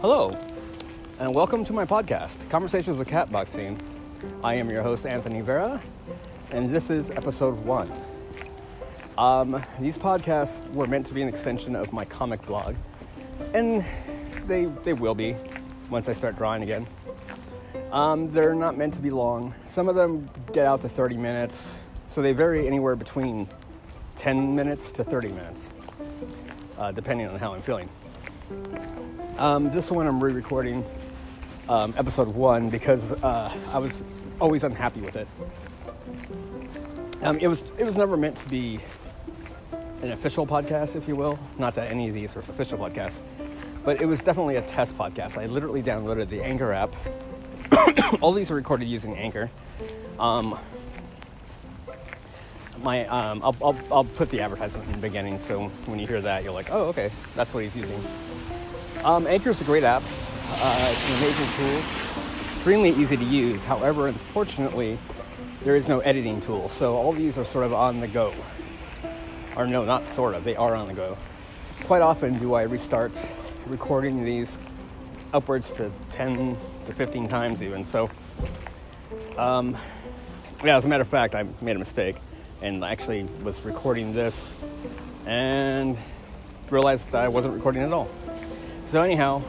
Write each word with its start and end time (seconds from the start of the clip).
Hello, 0.00 0.38
and 1.18 1.34
welcome 1.34 1.64
to 1.64 1.72
my 1.72 1.84
podcast, 1.84 2.48
Conversations 2.50 2.96
with 2.96 3.08
Catboxing. 3.08 3.80
I 4.44 4.54
am 4.54 4.70
your 4.70 4.84
host, 4.84 5.06
Anthony 5.06 5.40
Vera, 5.40 5.82
and 6.52 6.70
this 6.70 6.88
is 6.88 7.10
episode 7.10 7.56
one. 7.64 7.90
Um, 9.18 9.60
these 9.80 9.98
podcasts 9.98 10.64
were 10.72 10.86
meant 10.86 11.06
to 11.06 11.14
be 11.14 11.22
an 11.22 11.28
extension 11.28 11.74
of 11.74 11.92
my 11.92 12.04
comic 12.04 12.46
blog, 12.46 12.76
and 13.54 13.84
they, 14.46 14.66
they 14.66 14.92
will 14.92 15.16
be 15.16 15.34
once 15.88 16.08
I 16.08 16.12
start 16.12 16.36
drawing 16.36 16.62
again. 16.62 16.86
Um, 17.90 18.28
they're 18.28 18.54
not 18.54 18.78
meant 18.78 18.94
to 18.94 19.02
be 19.02 19.10
long. 19.10 19.52
Some 19.64 19.88
of 19.88 19.96
them 19.96 20.30
get 20.52 20.64
out 20.64 20.80
to 20.82 20.88
30 20.88 21.16
minutes, 21.16 21.80
so 22.06 22.22
they 22.22 22.32
vary 22.32 22.68
anywhere 22.68 22.94
between 22.94 23.48
10 24.16 24.54
minutes 24.54 24.92
to 24.92 25.04
30 25.04 25.28
minutes, 25.28 25.72
uh, 26.78 26.92
depending 26.92 27.26
on 27.28 27.38
how 27.38 27.54
I'm 27.54 27.62
feeling. 27.62 27.88
Um, 29.38 29.70
this 29.70 29.90
one 29.90 30.06
I'm 30.06 30.22
re-recording 30.22 30.84
um, 31.68 31.94
episode 31.96 32.28
one 32.28 32.68
because 32.68 33.12
uh, 33.22 33.52
I 33.72 33.78
was 33.78 34.04
always 34.40 34.64
unhappy 34.64 35.00
with 35.00 35.16
it. 35.16 35.28
Um, 37.22 37.38
it 37.38 37.48
was 37.48 37.70
it 37.78 37.84
was 37.84 37.96
never 37.96 38.16
meant 38.16 38.36
to 38.38 38.48
be 38.48 38.80
an 40.02 40.12
official 40.12 40.46
podcast, 40.46 40.96
if 40.96 41.06
you 41.06 41.14
will. 41.14 41.38
Not 41.58 41.74
that 41.74 41.90
any 41.90 42.08
of 42.08 42.14
these 42.14 42.34
are 42.34 42.40
official 42.40 42.78
podcasts, 42.78 43.20
but 43.84 44.00
it 44.00 44.06
was 44.06 44.22
definitely 44.22 44.56
a 44.56 44.62
test 44.62 44.96
podcast. 44.96 45.36
I 45.38 45.46
literally 45.46 45.82
downloaded 45.82 46.28
the 46.28 46.42
Anchor 46.42 46.72
app. 46.72 46.94
All 48.20 48.32
these 48.32 48.50
are 48.50 48.54
recorded 48.54 48.88
using 48.88 49.16
Anchor. 49.16 49.50
Um, 50.18 50.58
my 52.82 53.06
um, 53.06 53.42
I'll, 53.42 53.56
I'll, 53.62 53.78
I'll 53.92 54.04
put 54.04 54.30
the 54.30 54.40
advertisement 54.40 54.88
in 54.88 54.94
the 54.94 55.06
beginning, 55.06 55.38
so 55.38 55.68
when 55.86 55.98
you 55.98 56.06
hear 56.06 56.20
that, 56.20 56.42
you're 56.42 56.52
like, 56.52 56.68
oh, 56.70 56.88
okay, 56.88 57.10
that's 57.34 57.52
what 57.52 57.64
he's 57.64 57.76
using. 57.76 58.00
Um, 59.04 59.26
Anchor 59.26 59.50
is 59.50 59.60
a 59.60 59.64
great 59.64 59.84
app. 59.84 60.02
Uh, 60.48 60.92
it's 60.92 61.08
an 61.08 61.16
amazing 61.16 61.46
tool. 61.56 62.42
Extremely 62.42 62.90
easy 62.90 63.16
to 63.16 63.24
use. 63.24 63.64
However, 63.64 64.08
unfortunately, 64.08 64.98
there 65.62 65.76
is 65.76 65.88
no 65.88 66.00
editing 66.00 66.40
tool. 66.40 66.68
So 66.68 66.96
all 66.96 67.12
these 67.12 67.38
are 67.38 67.44
sort 67.44 67.64
of 67.64 67.72
on 67.72 68.00
the 68.00 68.08
go. 68.08 68.34
Or 69.56 69.66
no, 69.66 69.84
not 69.84 70.06
sort 70.06 70.34
of. 70.34 70.44
They 70.44 70.56
are 70.56 70.74
on 70.74 70.86
the 70.86 70.94
go. 70.94 71.16
Quite 71.84 72.02
often 72.02 72.38
do 72.38 72.54
I 72.54 72.62
restart 72.62 73.12
recording 73.66 74.24
these 74.24 74.58
upwards 75.32 75.70
to 75.72 75.90
10 76.10 76.56
to 76.86 76.92
15 76.92 77.28
times 77.28 77.62
even. 77.62 77.84
So, 77.84 78.10
um, 79.36 79.76
yeah, 80.64 80.76
as 80.76 80.84
a 80.84 80.88
matter 80.88 81.02
of 81.02 81.08
fact, 81.08 81.34
I 81.34 81.44
made 81.60 81.76
a 81.76 81.78
mistake 81.78 82.16
and 82.62 82.84
actually 82.84 83.24
was 83.42 83.60
recording 83.64 84.12
this 84.12 84.52
and 85.26 85.96
realized 86.70 87.10
that 87.12 87.22
I 87.22 87.28
wasn't 87.28 87.54
recording 87.54 87.82
at 87.82 87.92
all. 87.92 88.08
So 88.86 89.02
anyhow, 89.02 89.42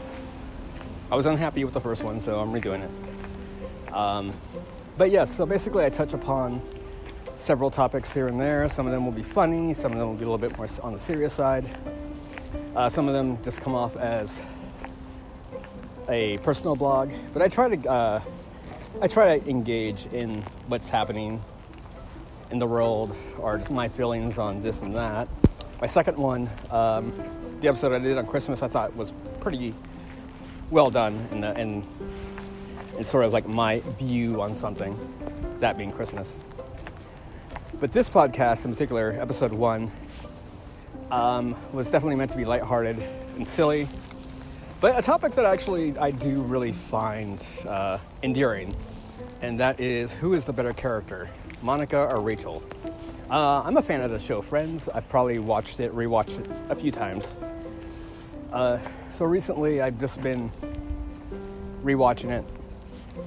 I 1.10 1.16
was 1.16 1.26
unhappy 1.26 1.64
with 1.64 1.74
the 1.74 1.80
first 1.80 2.02
one, 2.02 2.20
so 2.20 2.40
I'm 2.40 2.52
redoing 2.52 2.82
it. 2.84 3.92
Um, 3.92 4.32
but 4.96 5.10
yes, 5.10 5.34
so 5.34 5.46
basically 5.46 5.84
I 5.84 5.90
touch 5.90 6.14
upon 6.14 6.62
several 7.38 7.70
topics 7.70 8.12
here 8.12 8.28
and 8.28 8.40
there. 8.40 8.68
Some 8.68 8.86
of 8.86 8.92
them 8.92 9.04
will 9.04 9.12
be 9.12 9.22
funny, 9.22 9.74
some 9.74 9.92
of 9.92 9.98
them 9.98 10.08
will 10.08 10.14
be 10.14 10.24
a 10.24 10.28
little 10.28 10.38
bit 10.38 10.56
more 10.56 10.68
on 10.82 10.92
the 10.92 10.98
serious 10.98 11.32
side. 11.32 11.66
Uh, 12.74 12.88
some 12.88 13.08
of 13.08 13.14
them 13.14 13.42
just 13.42 13.60
come 13.60 13.74
off 13.74 13.96
as 13.96 14.42
a 16.08 16.38
personal 16.38 16.74
blog, 16.74 17.12
but 17.32 17.42
I 17.42 17.48
try 17.48 17.74
to 17.74 17.90
uh, 17.90 18.20
I 19.00 19.08
try 19.08 19.38
to 19.38 19.50
engage 19.50 20.06
in 20.06 20.42
what's 20.68 20.88
happening 20.88 21.42
in 22.52 22.58
the 22.58 22.66
world 22.66 23.16
or 23.38 23.56
just 23.58 23.70
my 23.70 23.88
feelings 23.88 24.38
on 24.38 24.60
this 24.60 24.82
and 24.82 24.94
that. 24.94 25.26
My 25.80 25.86
second 25.86 26.16
one, 26.18 26.48
um, 26.70 27.12
the 27.60 27.68
episode 27.68 27.92
I 27.92 27.98
did 27.98 28.18
on 28.18 28.26
Christmas, 28.26 28.62
I 28.62 28.68
thought 28.68 28.94
was 28.94 29.12
pretty 29.40 29.74
well 30.70 30.90
done, 30.90 31.14
and 31.32 31.44
and 31.44 31.84
it's 32.98 33.10
sort 33.10 33.24
of 33.24 33.32
like 33.32 33.48
my 33.48 33.80
view 33.98 34.40
on 34.42 34.54
something, 34.54 34.96
that 35.60 35.76
being 35.76 35.90
Christmas. 35.90 36.36
But 37.80 37.90
this 37.90 38.08
podcast 38.08 38.64
in 38.64 38.72
particular, 38.72 39.12
episode 39.18 39.52
one, 39.52 39.90
um, 41.10 41.56
was 41.72 41.88
definitely 41.88 42.16
meant 42.16 42.30
to 42.30 42.36
be 42.36 42.44
lighthearted 42.44 42.98
and 43.36 43.48
silly, 43.48 43.88
but 44.80 44.98
a 44.98 45.02
topic 45.02 45.34
that 45.34 45.46
actually 45.46 45.96
I 45.98 46.10
do 46.10 46.42
really 46.42 46.72
find 46.72 47.44
uh, 47.66 47.98
endearing, 48.22 48.74
and 49.40 49.58
that 49.58 49.80
is 49.80 50.14
who 50.14 50.34
is 50.34 50.44
the 50.44 50.52
better 50.52 50.72
character, 50.72 51.28
Monica 51.62 52.08
or 52.10 52.20
Rachel? 52.20 52.62
Uh, 53.30 53.62
I'm 53.62 53.76
a 53.76 53.82
fan 53.82 54.02
of 54.02 54.10
the 54.10 54.18
show 54.18 54.42
Friends. 54.42 54.88
I've 54.88 55.08
probably 55.08 55.38
watched 55.38 55.80
it, 55.80 55.94
rewatched 55.94 56.40
it 56.40 56.50
a 56.68 56.74
few 56.74 56.90
times. 56.90 57.36
Uh, 58.52 58.78
so 59.12 59.24
recently, 59.24 59.80
I've 59.80 59.98
just 59.98 60.20
been 60.20 60.50
rewatching 61.82 62.30
it, 62.30 62.44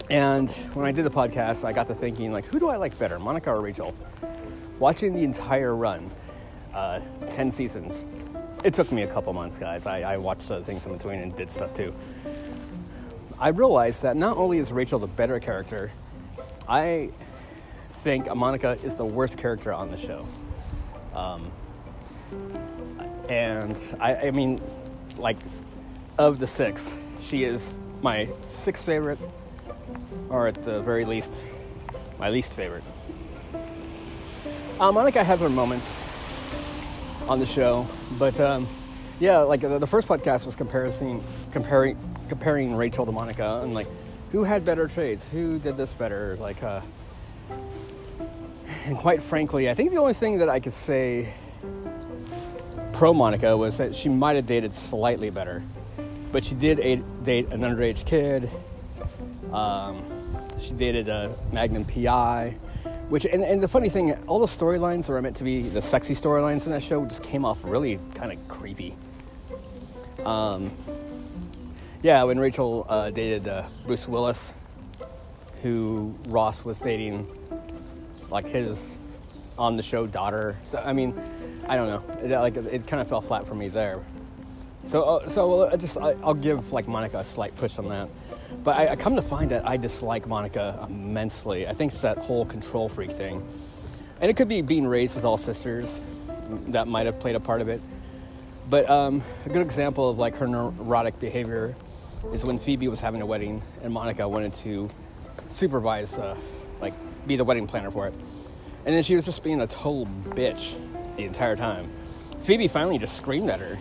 and 0.09 0.49
when 0.73 0.85
I 0.85 0.91
did 0.91 1.05
the 1.05 1.09
podcast, 1.09 1.63
I 1.63 1.73
got 1.73 1.87
to 1.87 1.95
thinking, 1.95 2.31
like, 2.31 2.45
who 2.45 2.59
do 2.59 2.69
I 2.69 2.75
like 2.75 2.97
better, 2.99 3.17
Monica 3.17 3.51
or 3.51 3.61
Rachel? 3.61 3.95
Watching 4.77 5.13
the 5.13 5.23
entire 5.23 5.75
run, 5.75 6.11
uh, 6.73 6.99
ten 7.31 7.49
seasons, 7.49 8.05
it 8.63 8.73
took 8.73 8.91
me 8.91 9.03
a 9.03 9.07
couple 9.07 9.33
months, 9.33 9.57
guys. 9.57 9.85
I, 9.85 10.01
I 10.01 10.17
watched 10.17 10.51
other 10.51 10.63
things 10.63 10.85
in 10.85 10.95
between 10.95 11.19
and 11.19 11.35
did 11.35 11.51
stuff 11.51 11.73
too. 11.73 11.93
I 13.39 13.49
realized 13.49 14.03
that 14.03 14.15
not 14.15 14.37
only 14.37 14.59
is 14.59 14.71
Rachel 14.71 14.99
the 14.99 15.07
better 15.07 15.39
character, 15.39 15.91
I 16.67 17.09
think 18.05 18.31
Monica 18.35 18.77
is 18.83 18.95
the 18.95 19.03
worst 19.03 19.35
character 19.35 19.73
on 19.73 19.89
the 19.89 19.97
show. 19.97 20.27
Um, 21.15 21.51
and 23.27 23.75
I, 23.99 24.27
I 24.27 24.31
mean, 24.31 24.61
like, 25.17 25.37
of 26.19 26.37
the 26.37 26.45
six, 26.45 26.95
she 27.19 27.45
is 27.45 27.73
my 28.03 28.29
sixth 28.43 28.85
favorite, 28.85 29.17
or 30.29 30.45
at 30.47 30.63
the 30.63 30.83
very 30.83 31.03
least, 31.03 31.33
my 32.19 32.29
least 32.29 32.53
favorite. 32.53 32.83
Uh, 34.79 34.91
Monica 34.91 35.23
has 35.23 35.41
her 35.41 35.49
moments 35.49 36.03
on 37.27 37.39
the 37.39 37.45
show, 37.47 37.87
but 38.19 38.39
um, 38.39 38.67
yeah, 39.19 39.39
like 39.39 39.61
the, 39.61 39.79
the, 39.79 39.87
first 39.87 40.07
podcast 40.07 40.45
was 40.45 40.55
comparison, 40.55 41.23
comparing, 41.51 41.97
comparing 42.29 42.75
Rachel 42.75 43.07
to 43.07 43.11
Monica, 43.11 43.61
and 43.63 43.73
like 43.73 43.87
who 44.31 44.43
had 44.43 44.63
better 44.63 44.87
traits, 44.87 45.27
who 45.27 45.57
did 45.57 45.75
this 45.75 45.95
better, 45.95 46.37
like. 46.39 46.61
Uh, 46.61 46.81
and 48.85 48.97
quite 48.97 49.21
frankly, 49.21 49.69
I 49.69 49.73
think 49.73 49.91
the 49.91 49.99
only 49.99 50.13
thing 50.13 50.37
that 50.39 50.49
I 50.49 50.59
could 50.59 50.73
say 50.73 51.33
pro 52.93 53.13
Monica 53.13 53.57
was 53.57 53.77
that 53.77 53.95
she 53.95 54.09
might 54.09 54.35
have 54.35 54.45
dated 54.45 54.75
slightly 54.75 55.29
better, 55.29 55.63
but 56.31 56.43
she 56.43 56.55
did 56.55 56.77
date 57.23 57.47
an 57.49 57.61
underage 57.61 58.05
kid. 58.05 58.49
Um, 59.51 60.03
she 60.59 60.73
dated 60.73 61.07
a 61.07 61.35
Magnum 61.51 61.85
PI, 61.85 62.57
which 63.09 63.25
and, 63.25 63.43
and 63.43 63.61
the 63.61 63.67
funny 63.67 63.89
thing, 63.89 64.13
all 64.27 64.39
the 64.39 64.45
storylines 64.45 65.07
that 65.07 65.13
were 65.13 65.21
meant 65.21 65.37
to 65.37 65.43
be 65.43 65.63
the 65.63 65.81
sexy 65.81 66.13
storylines 66.13 66.65
in 66.65 66.71
that 66.71 66.83
show 66.83 67.03
just 67.05 67.23
came 67.23 67.43
off 67.43 67.57
really 67.63 67.99
kind 68.13 68.31
of 68.31 68.47
creepy. 68.47 68.95
Um, 70.23 70.71
yeah, 72.03 72.23
when 72.23 72.39
Rachel 72.39 72.85
uh, 72.87 73.09
dated 73.09 73.47
uh, 73.47 73.63
Bruce 73.87 74.07
Willis, 74.07 74.53
who 75.63 76.15
Ross 76.27 76.63
was 76.63 76.77
dating, 76.77 77.27
like 78.35 78.47
his 78.47 78.97
on 79.57 79.77
the 79.77 79.81
show 79.81 80.05
daughter. 80.05 80.57
So 80.63 80.77
I 80.77 80.91
mean, 80.91 81.19
I 81.67 81.77
don't 81.77 81.87
know. 81.87 82.15
It, 82.21 82.37
like 82.37 82.57
it 82.57 82.85
kind 82.85 83.01
of 83.01 83.07
fell 83.07 83.21
flat 83.21 83.47
for 83.47 83.55
me 83.55 83.69
there. 83.69 84.03
So 84.83 85.03
uh, 85.03 85.29
so 85.29 85.69
I 85.69 85.77
just 85.77 85.97
I, 85.97 86.13
will 86.15 86.33
give 86.33 86.73
like 86.73 86.87
Monica 86.87 87.19
a 87.19 87.23
slight 87.23 87.55
push 87.55 87.79
on 87.79 87.87
that. 87.89 88.09
But 88.63 88.75
I, 88.75 88.89
I, 88.89 88.95
come 88.95 89.15
to 89.15 89.21
find 89.21 89.49
that 89.51 89.67
I 89.67 89.77
dislike 89.77 90.27
Monica 90.27 90.85
immensely. 90.89 91.65
I 91.67 91.73
think 91.73 91.91
it's 91.93 92.01
that 92.01 92.17
whole 92.17 92.45
control 92.45 92.89
freak 92.89 93.11
thing, 93.11 93.41
and 94.19 94.29
it 94.29 94.35
could 94.35 94.49
be 94.49 94.61
being 94.61 94.85
raised 94.85 95.15
with 95.15 95.23
all 95.23 95.37
sisters 95.37 96.01
that 96.67 96.87
might 96.87 97.05
have 97.05 97.19
played 97.19 97.35
a 97.35 97.39
part 97.39 97.61
of 97.61 97.69
it. 97.69 97.81
But 98.69 98.89
um, 98.89 99.23
a 99.45 99.49
good 99.49 99.61
example 99.61 100.09
of 100.09 100.17
like 100.19 100.35
her 100.35 100.47
neurotic 100.47 101.19
behavior 101.19 101.75
is 102.33 102.43
when 102.43 102.59
Phoebe 102.59 102.87
was 102.87 102.99
having 102.99 103.21
a 103.21 103.25
wedding 103.25 103.61
and 103.81 103.93
Monica 103.93 104.27
wanted 104.27 104.53
to 104.55 104.89
supervise, 105.49 106.17
uh, 106.17 106.35
like, 106.81 106.93
be 107.27 107.35
the 107.35 107.43
wedding 107.43 107.67
planner 107.67 107.91
for 107.91 108.07
it. 108.07 108.13
And 108.85 108.93
then 108.93 109.03
she 109.03 109.15
was 109.15 109.25
just 109.25 109.43
being 109.43 109.61
a 109.61 109.67
total 109.67 110.05
bitch 110.25 110.75
the 111.17 111.25
entire 111.25 111.55
time. 111.55 111.89
Phoebe 112.43 112.67
finally 112.67 112.97
just 112.99 113.17
screamed 113.17 113.49
at 113.49 113.59
her. 113.59 113.79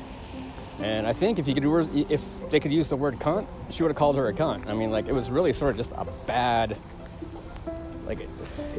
And 0.81 1.06
I 1.06 1.12
think 1.12 1.38
if 1.38 1.46
you 1.46 1.55
could, 1.55 1.62
do 1.62 2.06
if 2.08 2.23
they 2.50 2.58
could 2.58 2.73
use 2.73 2.88
the 2.88 2.96
word 2.96 3.19
cunt, 3.19 3.46
she 3.70 3.82
would 3.82 3.91
have 3.91 3.96
called 3.96 4.17
her 4.17 4.29
a 4.29 4.32
cunt. 4.32 4.69
I 4.69 4.75
mean, 4.75 4.91
like 4.91 5.08
it 5.08 5.14
was 5.14 5.31
really 5.31 5.52
sort 5.52 5.73
of 5.73 5.76
just 5.76 5.93
a 5.93 6.06
bad, 6.26 6.76
like 8.06 8.20
it, 8.20 8.31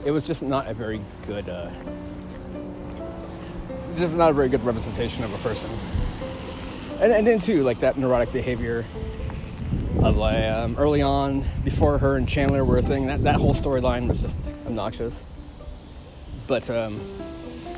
it 0.06 0.12
was 0.12 0.26
just 0.28 0.42
not 0.42 0.68
a 0.68 0.74
very 0.74 1.02
good, 1.28 1.48
uh, 1.48 1.70
just 3.96 4.16
not 4.16 4.32
a 4.32 4.34
very 4.34 4.50
good 4.50 4.64
representation 4.66 5.24
of 5.24 5.34
a 5.34 5.38
person. 5.38 5.70
And, 7.00 7.14
and 7.14 7.28
then 7.28 7.40
too, 7.40 7.64
like 7.64 7.80
that 7.80 7.98
neurotic 7.98 8.34
behavior 8.34 8.84
of 10.04 10.20
um, 10.20 10.76
early 10.78 11.02
on, 11.02 11.46
before 11.64 11.98
her 11.98 12.18
and 12.18 12.28
Chandler 12.28 12.64
were 12.64 12.78
a 12.78 12.82
thing. 12.82 13.08
That 13.08 13.24
that 13.24 13.36
whole 13.36 13.54
storyline 13.54 14.08
was 14.08 14.22
just 14.22 14.38
obnoxious. 14.66 15.26
But 16.48 16.70
um, 16.70 17.00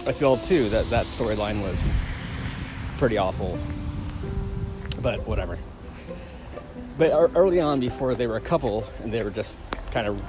I 0.05 0.11
feel 0.11 0.37
too 0.37 0.69
that 0.69 0.89
that 0.89 1.05
storyline 1.05 1.61
was 1.61 1.91
pretty 2.97 3.17
awful. 3.17 3.57
But 5.01 5.27
whatever. 5.27 5.57
But 6.97 7.11
early 7.35 7.59
on, 7.59 7.79
before 7.79 8.15
they 8.15 8.25
were 8.25 8.37
a 8.37 8.41
couple 8.41 8.83
and 9.03 9.13
they 9.13 9.23
were 9.23 9.29
just 9.29 9.59
kind 9.91 10.07
of 10.07 10.19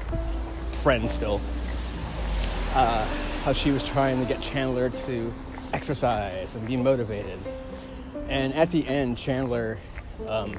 friends 0.83 1.13
still, 1.13 1.41
uh, 2.75 3.07
how 3.45 3.53
she 3.53 3.71
was 3.71 3.87
trying 3.89 4.21
to 4.21 4.27
get 4.27 4.43
Chandler 4.43 4.91
to 4.91 5.33
exercise 5.73 6.55
and 6.55 6.67
be 6.67 6.77
motivated. 6.77 7.39
And 8.29 8.55
at 8.55 8.71
the 8.71 8.87
end, 8.87 9.17
Chandler, 9.17 9.79
um, 10.27 10.57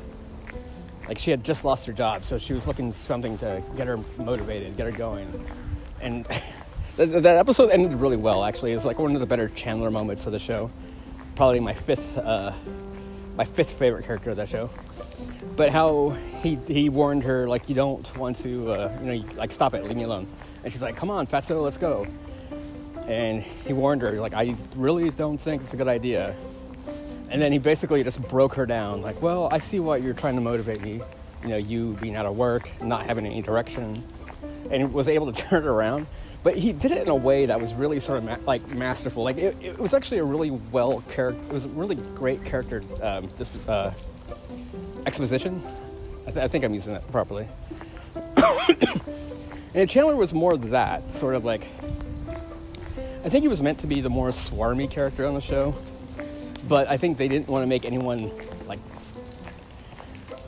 like 1.10 1.18
she 1.18 1.32
had 1.32 1.44
just 1.44 1.66
lost 1.66 1.88
her 1.88 1.92
job, 1.92 2.24
so 2.24 2.38
she 2.38 2.54
was 2.54 2.68
looking 2.68 2.94
for 2.94 3.04
something 3.04 3.36
to 3.40 3.64
get 3.76 3.88
her 3.88 3.98
motivated, 4.20 4.78
get 4.78 4.86
her 4.86 4.92
going. 4.92 5.44
And 6.00 6.24
that, 6.98 7.26
episode 7.26 7.72
ended 7.72 7.96
really 7.96 8.16
well, 8.16 8.44
actually. 8.44 8.74
It 8.74 8.76
was 8.76 8.86
like 8.86 9.00
one 9.00 9.16
of 9.16 9.20
the 9.20 9.26
better 9.26 9.50
Chandler 9.50 9.90
moments 9.90 10.28
of 10.28 10.34
the 10.34 10.40
show. 10.40 10.70
Probably 11.36 11.62
my 11.62 11.74
fifth, 11.74 12.16
uh, 12.16 12.54
my 13.36 13.44
fifth 13.44 13.72
favorite 13.72 14.06
character 14.06 14.30
of 14.30 14.38
that 14.38 14.50
show. 14.50 14.70
But 15.56 15.72
how 15.72 16.12
he 16.44 16.60
he 16.68 16.90
warned 16.90 17.24
her 17.24 17.48
like 17.48 17.70
you 17.70 17.76
don't 17.76 18.16
want 18.16 18.36
to, 18.44 18.72
uh, 18.72 18.98
you 19.02 19.06
know, 19.14 19.26
like 19.36 19.52
stop 19.52 19.74
it, 19.74 19.84
leave 19.86 19.98
me 19.98 20.04
alone. 20.04 20.28
And 20.64 20.72
she's 20.72 20.82
like, 20.82 20.96
"Come 20.96 21.10
on, 21.10 21.26
Fatso, 21.26 21.64
let's 21.64 21.80
go." 21.80 22.06
And 23.08 23.42
he 23.42 23.74
warned 23.74 24.04
her 24.04 24.12
like, 24.22 24.36
"I 24.36 24.56
really 24.76 25.10
don't 25.10 25.40
think 25.42 25.64
it's 25.64 25.74
a 25.74 25.78
good 25.78 25.88
idea." 25.88 26.36
And 27.32 27.42
then 27.42 27.52
he 27.52 27.60
basically 27.60 28.04
just 28.04 28.22
broke 28.28 28.56
her 28.56 28.66
down, 28.66 29.02
like, 29.02 29.22
well, 29.22 29.50
I 29.52 29.60
see 29.60 29.80
what 29.80 30.02
you're 30.02 30.16
trying 30.16 30.36
to 30.36 30.42
motivate 30.42 30.82
me. 30.82 31.02
You 31.44 31.50
know, 31.50 31.58
you 31.58 31.98
being 32.02 32.16
out 32.16 32.26
of 32.26 32.36
work, 32.36 32.70
not 32.82 33.06
having 33.06 33.26
any 33.26 33.42
direction, 33.42 34.04
and 34.72 34.94
was 34.94 35.08
able 35.08 35.32
to 35.32 35.44
turn 35.50 35.64
it 35.64 35.68
around. 35.68 36.08
But 36.42 36.58
he 36.58 36.72
did 36.72 36.92
it 36.92 37.02
in 37.02 37.10
a 37.10 37.16
way 37.16 37.46
that 37.48 37.60
was 37.60 37.74
really 37.74 38.00
sort 38.00 38.18
of 38.18 38.24
ma- 38.24 38.38
like 38.46 38.68
masterful. 38.70 39.24
Like 39.24 39.38
it, 39.38 39.58
it, 39.62 39.78
was 39.78 39.94
actually 39.94 40.20
a 40.20 40.24
really 40.24 40.52
well 40.52 41.02
character. 41.10 41.42
It 41.44 41.54
was 41.54 41.66
a 41.66 41.70
really 41.70 41.96
great 41.96 42.44
character 42.46 42.82
um, 43.02 43.30
this 43.38 43.50
uh, 43.68 43.94
exposition. 45.06 45.62
I, 46.28 46.32
th- 46.32 46.38
I, 46.38 46.48
think 46.48 46.64
I'm 46.64 46.74
using 46.74 46.94
that 46.94 47.10
properly. 47.12 47.48
and 49.74 49.90
Chandler 49.90 50.16
was 50.16 50.34
more 50.34 50.58
that 50.58 51.14
sort 51.14 51.36
of 51.36 51.44
like. 51.44 51.68
I 53.26 53.28
think 53.28 53.42
he 53.42 53.50
was 53.50 53.62
meant 53.62 53.80
to 53.80 53.88
be 53.88 54.00
the 54.00 54.10
more 54.10 54.30
swarmy 54.30 54.90
character 54.90 55.26
on 55.26 55.34
the 55.34 55.42
show 55.42 55.76
but 56.68 56.90
I 56.90 56.98
think 56.98 57.18
they 57.18 57.28
didn't 57.28 57.48
want 57.48 57.64
to 57.64 57.68
make 57.68 57.86
anyone 57.86 58.32
like 58.68 58.80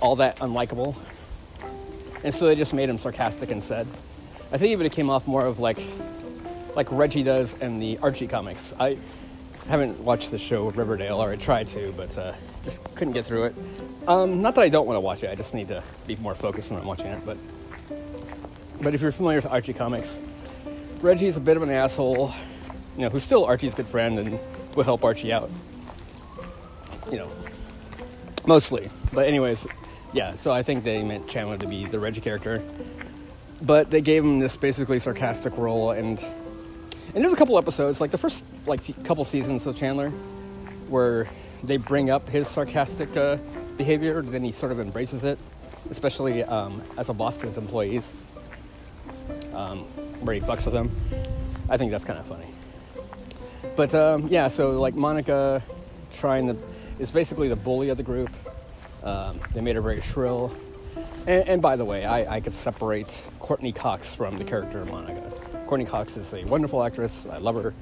all 0.01 0.17
that 0.17 0.37
unlikable, 0.37 0.95
and 2.23 2.33
so 2.33 2.45
they 2.47 2.55
just 2.55 2.73
made 2.73 2.89
him 2.89 2.97
sarcastic 2.97 3.51
and 3.51 3.63
said, 3.63 3.87
I 4.51 4.57
think 4.57 4.71
even 4.71 4.85
it 4.85 4.91
came 4.91 5.09
off 5.09 5.27
more 5.27 5.45
of 5.45 5.59
like 5.59 5.79
like 6.75 6.87
Reggie 6.91 7.23
does 7.23 7.53
in 7.53 7.79
the 7.79 7.97
Archie 7.99 8.27
comics. 8.27 8.73
I 8.79 8.97
haven't 9.67 9.99
watched 9.99 10.31
the 10.31 10.37
show 10.37 10.69
Riverdale, 10.71 11.21
or 11.21 11.31
I 11.31 11.35
tried 11.35 11.67
to, 11.69 11.93
but 11.93 12.17
uh, 12.17 12.33
just 12.63 12.83
couldn't 12.95 13.13
get 13.13 13.25
through 13.25 13.45
it. 13.45 13.55
Um, 14.07 14.41
not 14.41 14.55
that 14.55 14.61
I 14.61 14.69
don't 14.69 14.87
want 14.87 14.97
to 14.97 15.01
watch 15.01 15.23
it; 15.23 15.29
I 15.29 15.35
just 15.35 15.53
need 15.53 15.67
to 15.69 15.83
be 16.07 16.15
more 16.17 16.35
focused 16.35 16.71
when 16.71 16.79
I'm 16.79 16.85
watching 16.85 17.07
it. 17.07 17.25
But 17.25 17.37
but 18.81 18.95
if 18.95 19.01
you're 19.01 19.11
familiar 19.11 19.37
with 19.37 19.45
Archie 19.45 19.73
comics, 19.73 20.21
Reggie's 21.01 21.37
a 21.37 21.41
bit 21.41 21.57
of 21.57 21.63
an 21.63 21.69
asshole, 21.69 22.33
you 22.95 23.03
know, 23.03 23.09
who's 23.09 23.23
still 23.23 23.45
Archie's 23.45 23.73
good 23.73 23.87
friend 23.87 24.19
and 24.19 24.39
will 24.75 24.83
help 24.83 25.03
Archie 25.03 25.31
out 25.31 25.49
you 27.11 27.17
know, 27.17 27.29
mostly. 28.45 28.89
But 29.13 29.27
anyways, 29.27 29.67
yeah. 30.13 30.35
So 30.35 30.51
I 30.51 30.63
think 30.63 30.83
they 30.83 31.03
meant 31.03 31.27
Chandler 31.27 31.57
to 31.57 31.67
be 31.67 31.85
the 31.85 31.99
Reggie 31.99 32.21
character, 32.21 32.63
but 33.61 33.91
they 33.91 34.01
gave 34.01 34.23
him 34.23 34.39
this 34.39 34.55
basically 34.55 34.99
sarcastic 34.99 35.57
role, 35.57 35.91
and 35.91 36.19
and 37.13 37.23
there's 37.23 37.33
a 37.33 37.37
couple 37.37 37.57
episodes, 37.57 37.99
like 37.99 38.11
the 38.11 38.17
first 38.17 38.43
like 38.65 39.03
couple 39.03 39.25
seasons 39.25 39.65
of 39.67 39.75
Chandler, 39.75 40.09
where 40.89 41.27
they 41.63 41.77
bring 41.77 42.09
up 42.09 42.29
his 42.29 42.47
sarcastic 42.47 43.15
uh, 43.15 43.37
behavior, 43.77 44.21
then 44.21 44.43
he 44.43 44.51
sort 44.51 44.71
of 44.71 44.79
embraces 44.79 45.23
it, 45.23 45.37
especially 45.89 46.43
um, 46.43 46.81
as 46.97 47.09
a 47.09 47.13
boss 47.13 47.37
to 47.37 47.47
his 47.47 47.57
employees, 47.57 48.13
um, 49.53 49.79
where 50.21 50.35
he 50.35 50.41
fucks 50.41 50.65
with 50.65 50.73
them. 50.73 50.91
I 51.69 51.77
think 51.77 51.91
that's 51.91 52.05
kind 52.05 52.19
of 52.19 52.25
funny. 52.25 52.47
But 53.75 53.93
um, 53.93 54.27
yeah, 54.27 54.47
so 54.47 54.79
like 54.79 54.95
Monica 54.95 55.61
trying 56.11 56.47
to 56.47 56.57
is 57.01 57.09
basically 57.09 57.47
the 57.47 57.55
bully 57.55 57.89
of 57.89 57.97
the 57.97 58.03
group. 58.03 58.29
Um, 59.03 59.39
they 59.53 59.61
made 59.61 59.75
her 59.75 59.81
very 59.81 60.01
shrill. 60.01 60.55
And, 61.25 61.47
and 61.49 61.61
by 61.61 61.75
the 61.75 61.83
way, 61.83 62.05
I, 62.05 62.35
I, 62.35 62.39
could 62.39 62.53
separate 62.53 63.23
Courteney 63.39 63.71
Cox 63.71 64.13
from 64.13 64.37
the 64.37 64.43
character 64.43 64.85
Monica. 64.85 65.31
Courteney 65.65 65.89
Cox 65.89 66.15
is 66.15 66.31
a 66.33 66.43
wonderful 66.45 66.83
actress. 66.83 67.25
I 67.25 67.39
love 67.39 67.55
her. 67.55 67.73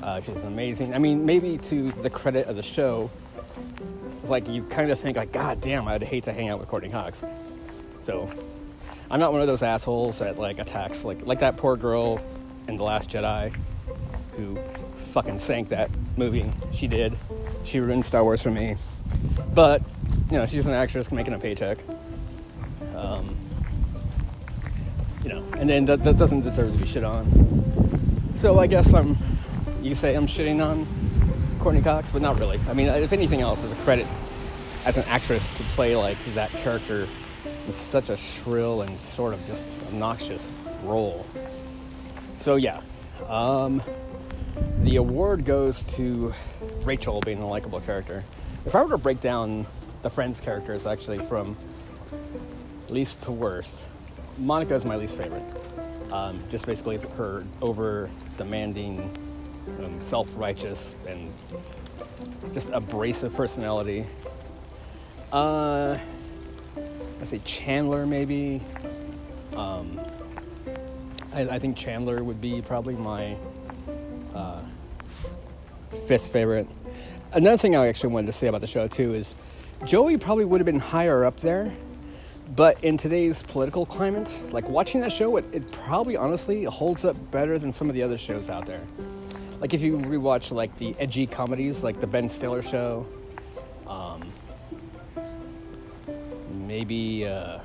Uh, 0.00 0.20
she's 0.20 0.42
amazing. 0.44 0.94
I 0.94 0.98
mean, 0.98 1.26
maybe 1.26 1.58
to 1.58 1.90
the 1.90 2.10
credit 2.10 2.46
of 2.46 2.54
the 2.54 2.62
show, 2.62 3.10
it's 4.20 4.30
like 4.30 4.48
you 4.48 4.62
kind 4.62 4.92
of 4.92 5.00
think 5.00 5.16
like, 5.16 5.32
God 5.32 5.60
damn, 5.60 5.88
I'd 5.88 6.02
hate 6.02 6.24
to 6.24 6.32
hang 6.32 6.48
out 6.48 6.60
with 6.60 6.68
Courteney 6.68 6.90
Cox. 6.90 7.24
So 8.00 8.30
I'm 9.10 9.18
not 9.18 9.32
one 9.32 9.40
of 9.40 9.48
those 9.48 9.62
assholes 9.62 10.20
that 10.20 10.38
like 10.38 10.60
attacks 10.60 11.04
like 11.04 11.26
like 11.26 11.40
that 11.40 11.56
poor 11.56 11.76
girl 11.76 12.20
in 12.68 12.76
The 12.76 12.84
Last 12.84 13.10
Jedi 13.10 13.54
who 14.36 14.56
fucking 15.10 15.38
sank 15.38 15.68
that 15.70 15.90
movie. 16.16 16.50
She 16.72 16.86
did. 16.86 17.18
She 17.64 17.80
ruined 17.80 18.04
Star 18.04 18.22
Wars 18.24 18.42
for 18.42 18.50
me. 18.50 18.76
But, 19.54 19.82
you 20.30 20.38
know, 20.38 20.46
she's 20.46 20.66
an 20.66 20.74
actress 20.74 21.12
making 21.12 21.34
a 21.34 21.38
paycheck. 21.38 21.78
Um, 22.96 23.36
you 25.22 25.28
know, 25.28 25.44
and 25.58 25.68
then 25.68 25.84
that, 25.86 26.02
that 26.04 26.16
doesn't 26.16 26.42
deserve 26.42 26.72
to 26.72 26.78
be 26.78 26.86
shit 26.86 27.04
on. 27.04 28.32
So 28.36 28.58
I 28.58 28.66
guess 28.66 28.92
I'm, 28.92 29.16
you 29.80 29.94
say 29.94 30.14
I'm 30.14 30.26
shitting 30.26 30.64
on 30.64 30.86
Courteney 31.60 31.82
Cox, 31.82 32.10
but 32.10 32.22
not 32.22 32.38
really. 32.38 32.60
I 32.68 32.74
mean, 32.74 32.88
if 32.88 33.12
anything 33.12 33.40
else, 33.40 33.62
as 33.62 33.72
a 33.72 33.76
credit 33.76 34.06
as 34.84 34.96
an 34.96 35.04
actress 35.04 35.52
to 35.54 35.62
play 35.62 35.94
like 35.94 36.18
that 36.34 36.50
character 36.50 37.06
in 37.66 37.72
such 37.72 38.10
a 38.10 38.16
shrill 38.16 38.82
and 38.82 39.00
sort 39.00 39.32
of 39.32 39.46
just 39.46 39.66
obnoxious 39.88 40.50
role. 40.82 41.24
So 42.40 42.56
yeah, 42.56 42.80
um, 43.28 43.82
the 44.80 44.96
award 44.96 45.44
goes 45.44 45.82
to 45.94 46.32
Rachel 46.84 47.20
being 47.20 47.40
a 47.40 47.48
likable 47.48 47.80
character. 47.80 48.24
If 48.66 48.74
I 48.74 48.82
were 48.82 48.90
to 48.90 48.98
break 48.98 49.20
down 49.20 49.66
the 50.02 50.10
Friends 50.10 50.40
characters 50.40 50.86
actually 50.86 51.18
from 51.18 51.56
least 52.88 53.22
to 53.22 53.32
worst, 53.32 53.82
Monica 54.38 54.74
is 54.74 54.84
my 54.84 54.96
least 54.96 55.16
favorite. 55.16 55.44
Um, 56.10 56.42
just 56.50 56.66
basically 56.66 56.98
her 57.16 57.44
over 57.62 58.10
demanding, 58.36 59.00
um, 59.82 60.00
self 60.02 60.28
righteous, 60.36 60.94
and 61.06 61.32
just 62.52 62.70
abrasive 62.70 63.34
personality. 63.34 64.04
Uh, 65.32 65.96
I 67.20 67.24
say 67.24 67.40
Chandler 67.44 68.06
maybe. 68.06 68.60
Um, 69.56 70.00
I, 71.34 71.42
I, 71.42 71.58
think 71.58 71.76
Chandler 71.76 72.22
would 72.24 72.40
be 72.40 72.60
probably 72.60 72.94
my 72.94 73.36
uh, 74.34 74.62
fifth 76.06 76.28
favorite. 76.28 76.68
Another 77.32 77.56
thing 77.56 77.76
I 77.76 77.86
actually 77.86 78.12
wanted 78.12 78.26
to 78.26 78.32
say 78.32 78.46
about 78.46 78.60
the 78.60 78.66
show 78.66 78.88
too 78.88 79.14
is 79.14 79.34
Joey 79.84 80.18
probably 80.18 80.44
would 80.44 80.60
have 80.60 80.66
been 80.66 80.78
higher 80.78 81.24
up 81.24 81.40
there, 81.40 81.72
but 82.54 82.82
in 82.84 82.96
today's 82.98 83.42
political 83.42 83.86
climate, 83.86 84.30
like 84.50 84.68
watching 84.68 85.00
that 85.00 85.12
show, 85.12 85.36
it, 85.36 85.44
it 85.52 85.72
probably 85.72 86.16
honestly 86.16 86.64
holds 86.64 87.04
up 87.04 87.16
better 87.30 87.58
than 87.58 87.72
some 87.72 87.88
of 87.88 87.94
the 87.94 88.02
other 88.02 88.18
shows 88.18 88.50
out 88.50 88.66
there. 88.66 88.82
Like 89.60 89.74
if 89.74 89.80
you 89.80 89.96
rewatch 89.96 90.52
like 90.52 90.76
the 90.78 90.94
edgy 90.98 91.26
comedies, 91.26 91.82
like 91.82 92.00
the 92.00 92.06
Ben 92.06 92.28
Stiller 92.28 92.62
show, 92.62 93.06
um, 93.86 94.22
maybe 96.50 97.26
uh, 97.26 97.60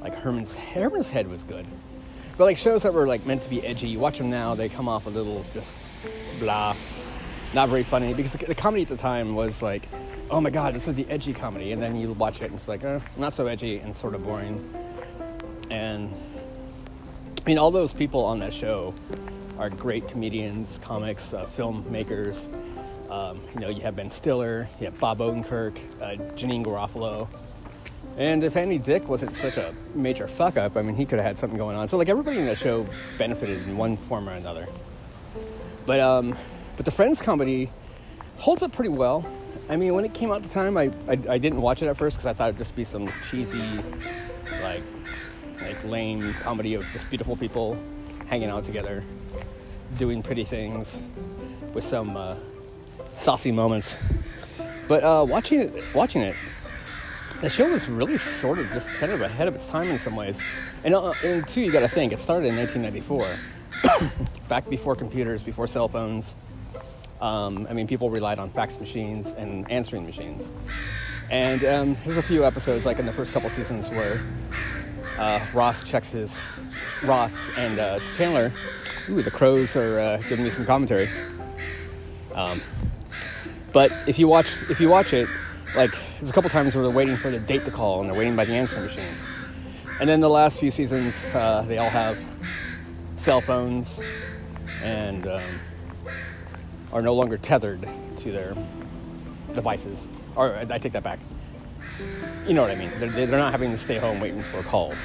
like 0.00 0.14
Herman's 0.14 0.54
Herman's 0.54 1.08
Head 1.08 1.28
was 1.28 1.44
good. 1.44 1.66
But 2.36 2.44
like 2.44 2.56
shows 2.56 2.82
that 2.82 2.92
were 2.92 3.06
like 3.06 3.24
meant 3.24 3.42
to 3.42 3.50
be 3.50 3.64
edgy, 3.64 3.88
you 3.88 3.98
watch 3.98 4.18
them 4.18 4.30
now, 4.30 4.54
they 4.54 4.68
come 4.68 4.88
off 4.88 5.06
a 5.06 5.10
little 5.10 5.44
just 5.52 5.76
blah, 6.42 6.76
not 7.54 7.68
very 7.68 7.82
funny. 7.82 8.12
Because 8.14 8.32
the, 8.32 8.54
comedy 8.54 8.82
at 8.82 8.88
the 8.88 8.96
time 8.96 9.34
was 9.34 9.62
like, 9.62 9.88
oh 10.30 10.40
my 10.40 10.50
god, 10.50 10.74
this 10.74 10.88
is 10.88 10.94
the 10.94 11.08
edgy 11.08 11.32
comedy, 11.32 11.72
and 11.72 11.80
then 11.80 11.96
you 11.96 12.12
watch 12.12 12.42
it 12.42 12.46
and 12.46 12.54
it's 12.54 12.68
like, 12.68 12.84
eh, 12.84 13.00
not 13.16 13.32
so 13.32 13.46
edgy 13.46 13.78
and 13.78 13.94
sort 13.94 14.14
of 14.14 14.24
boring. 14.24 14.58
And 15.70 16.12
I 17.44 17.48
mean, 17.48 17.58
all 17.58 17.70
those 17.70 17.92
people 17.92 18.24
on 18.24 18.40
that 18.40 18.52
show 18.52 18.94
are 19.58 19.70
great 19.70 20.08
comedians, 20.08 20.78
comics, 20.82 21.32
uh, 21.32 21.46
filmmakers. 21.46 22.48
Um, 23.10 23.40
you 23.54 23.60
know, 23.60 23.68
you 23.68 23.82
have 23.82 23.94
Ben 23.94 24.10
Stiller, 24.10 24.66
you 24.80 24.86
have 24.86 24.98
Bob 24.98 25.18
Odenkirk, 25.18 25.78
uh, 26.00 26.16
Janeane 26.34 26.64
Garofalo, 26.64 27.28
and 28.16 28.44
if 28.44 28.56
Andy 28.56 28.78
Dick 28.78 29.08
wasn't 29.08 29.34
such 29.36 29.56
a 29.56 29.74
major 29.94 30.28
fuck 30.28 30.56
up, 30.56 30.76
I 30.76 30.82
mean, 30.82 30.94
he 30.94 31.06
could 31.06 31.18
have 31.18 31.26
had 31.26 31.38
something 31.38 31.58
going 31.58 31.76
on. 31.76 31.88
So 31.88 31.96
like 31.96 32.08
everybody 32.08 32.38
in 32.38 32.46
that 32.46 32.58
show 32.58 32.86
benefited 33.16 33.66
in 33.66 33.76
one 33.76 33.96
form 33.96 34.28
or 34.28 34.32
another. 34.32 34.66
But 35.86 36.00
um, 36.00 36.36
but 36.76 36.84
the 36.84 36.90
Friends 36.90 37.20
comedy 37.22 37.70
holds 38.36 38.62
up 38.62 38.72
pretty 38.72 38.90
well. 38.90 39.26
I 39.68 39.76
mean, 39.76 39.94
when 39.94 40.04
it 40.04 40.14
came 40.14 40.30
out 40.30 40.36
at 40.36 40.42
the 40.42 40.48
time, 40.48 40.76
I, 40.76 40.90
I, 41.08 41.12
I 41.28 41.38
didn't 41.38 41.60
watch 41.60 41.82
it 41.82 41.86
at 41.86 41.96
first 41.96 42.16
because 42.16 42.26
I 42.26 42.32
thought 42.32 42.48
it'd 42.48 42.58
just 42.58 42.74
be 42.76 42.84
some 42.84 43.10
cheesy, 43.30 43.62
like 44.62 44.82
like 45.60 45.82
lame 45.84 46.34
comedy 46.34 46.74
of 46.74 46.84
just 46.92 47.08
beautiful 47.10 47.36
people 47.36 47.76
hanging 48.28 48.48
out 48.50 48.64
together. 48.64 49.02
doing 49.98 50.22
pretty 50.22 50.44
things 50.44 51.00
with 51.74 51.84
some 51.84 52.16
uh, 52.16 52.36
saucy 53.16 53.52
moments. 53.52 53.96
But 54.88 55.04
uh, 55.04 55.24
watching 55.28 55.60
it, 55.60 55.84
watching 55.94 56.22
it, 56.22 56.34
the 57.40 57.48
show 57.48 57.70
was 57.70 57.88
really 57.88 58.18
sort 58.18 58.58
of 58.58 58.68
just 58.72 58.88
kind 58.90 59.12
of 59.12 59.20
ahead 59.20 59.48
of 59.48 59.54
its 59.54 59.66
time 59.66 59.88
in 59.88 59.98
some 59.98 60.16
ways. 60.16 60.40
And, 60.84 60.94
uh, 60.94 61.12
and 61.24 61.46
two, 61.46 61.60
you 61.60 61.72
got 61.72 61.80
to 61.80 61.88
think 61.88 62.12
it 62.12 62.20
started 62.20 62.48
in 62.48 62.56
1994, 62.56 63.26
back 64.48 64.68
before 64.68 64.94
computers, 64.94 65.42
before 65.42 65.66
cell 65.66 65.88
phones. 65.88 66.36
Um, 67.20 67.66
I 67.70 67.72
mean, 67.72 67.86
people 67.86 68.10
relied 68.10 68.38
on 68.38 68.50
fax 68.50 68.78
machines 68.80 69.32
and 69.32 69.70
answering 69.70 70.04
machines. 70.04 70.50
And 71.30 71.64
um, 71.64 71.96
there's 72.04 72.16
a 72.16 72.22
few 72.22 72.44
episodes, 72.44 72.84
like 72.84 72.98
in 72.98 73.06
the 73.06 73.12
first 73.12 73.32
couple 73.32 73.48
seasons, 73.48 73.88
where 73.90 74.20
uh, 75.18 75.44
Ross 75.54 75.82
checks 75.84 76.12
his 76.12 76.38
Ross 77.04 77.48
and 77.58 77.78
uh, 77.78 77.98
Chandler. 78.16 78.52
Ooh, 79.08 79.22
the 79.22 79.30
crows 79.30 79.76
are 79.76 80.00
uh, 80.00 80.16
giving 80.28 80.44
me 80.44 80.50
some 80.50 80.66
commentary. 80.66 81.08
Um, 82.34 82.60
but 83.72 83.92
if 84.06 84.18
you 84.18 84.28
watch, 84.28 84.62
if 84.70 84.80
you 84.80 84.88
watch 84.88 85.12
it, 85.12 85.28
like 85.76 85.90
there's 86.16 86.30
a 86.30 86.32
couple 86.32 86.50
times 86.50 86.74
where 86.74 86.82
they're 86.82 86.94
waiting 86.94 87.16
for 87.16 87.30
the 87.30 87.38
date 87.38 87.64
to 87.64 87.70
call 87.70 88.00
and 88.00 88.10
they're 88.10 88.18
waiting 88.18 88.36
by 88.36 88.44
the 88.44 88.52
answering 88.52 88.84
machines. 88.84 89.26
And 90.00 90.08
then 90.08 90.20
the 90.20 90.28
last 90.28 90.58
few 90.58 90.70
seasons, 90.70 91.32
uh, 91.34 91.64
they 91.66 91.78
all 91.78 91.90
have 91.90 92.22
cell 93.16 93.40
phones 93.40 94.00
and 94.82 95.26
um, 95.26 95.42
are 96.92 97.02
no 97.02 97.14
longer 97.14 97.36
tethered 97.36 97.86
to 98.18 98.32
their 98.32 98.54
devices. 99.54 100.08
Or 100.36 100.56
I 100.56 100.64
take 100.64 100.92
that 100.92 101.02
back. 101.02 101.18
You 102.46 102.54
know 102.54 102.62
what 102.62 102.70
I 102.70 102.74
mean? 102.74 102.90
They're, 102.98 103.26
they're 103.26 103.38
not 103.38 103.52
having 103.52 103.70
to 103.70 103.78
stay 103.78 103.98
home 103.98 104.20
waiting 104.20 104.42
for 104.42 104.62
calls. 104.62 105.04